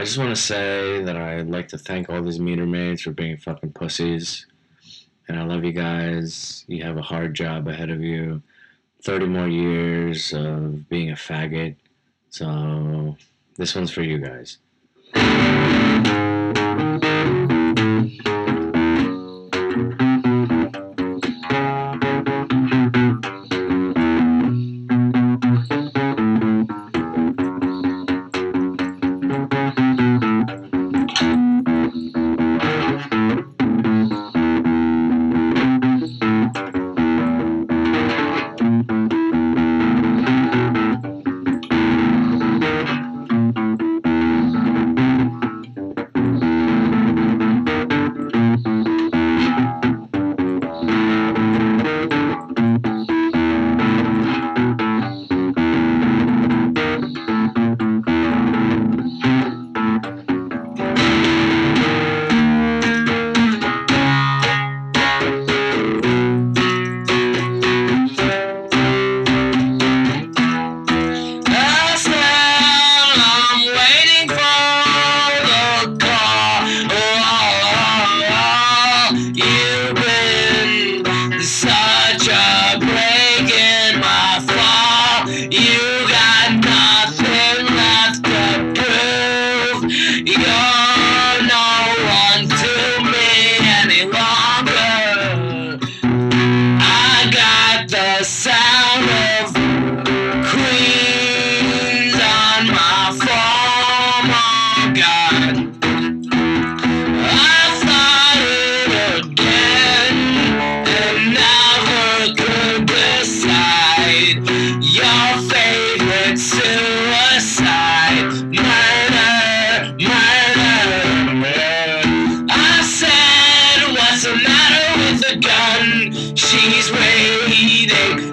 I 0.00 0.04
just 0.04 0.16
want 0.16 0.34
to 0.34 0.42
say 0.42 1.02
that 1.02 1.14
I'd 1.14 1.50
like 1.50 1.68
to 1.68 1.78
thank 1.78 2.08
all 2.08 2.22
these 2.22 2.40
meter 2.40 2.64
maids 2.64 3.02
for 3.02 3.10
being 3.10 3.36
fucking 3.36 3.72
pussies. 3.72 4.46
And 5.28 5.38
I 5.38 5.44
love 5.44 5.62
you 5.62 5.72
guys. 5.72 6.64
You 6.68 6.82
have 6.84 6.96
a 6.96 7.02
hard 7.02 7.34
job 7.34 7.68
ahead 7.68 7.90
of 7.90 8.00
you. 8.00 8.40
30 9.04 9.26
more 9.26 9.46
years 9.46 10.32
of 10.32 10.88
being 10.88 11.10
a 11.10 11.16
faggot. 11.16 11.76
So, 12.30 13.18
this 13.58 13.74
one's 13.74 13.90
for 13.90 14.02
you 14.02 14.16
guys. 14.16 14.56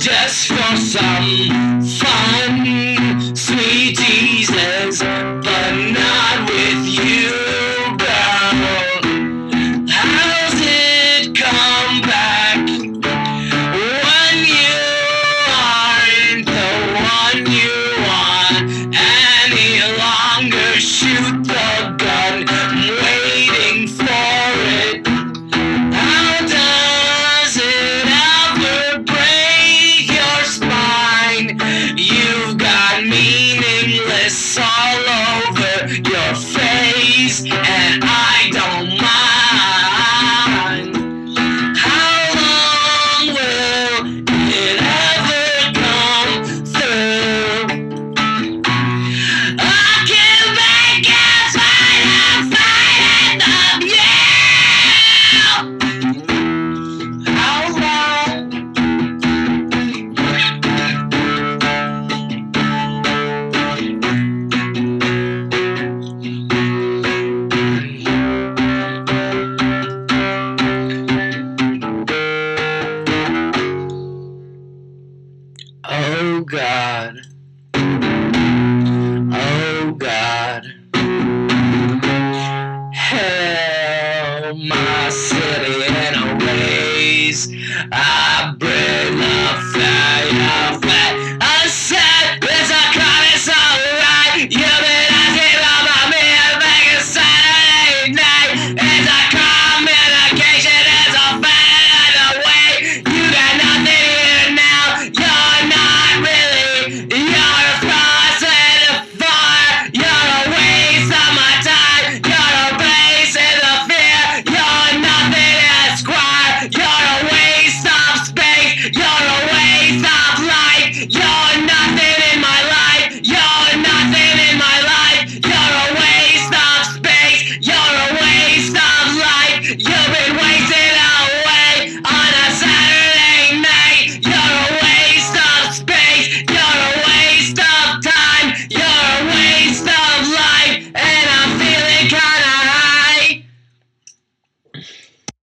Just 0.00 0.48
for 0.48 0.76
some 0.76 1.69
all 34.58 35.04
over 35.46 35.86
your 35.94 36.34
face, 36.34 37.44
and 37.44 38.02
I 38.04 38.50
don't 38.52 38.89
Oh 76.40 76.44
God. 76.44 77.20
Oh 79.30 79.94
God. 79.98 80.64
Hell, 82.94 84.54
my 84.54 85.10
city 85.10 85.84
in 85.84 86.14
a 86.14 86.38
ways. 86.46 87.52
I 87.92 88.54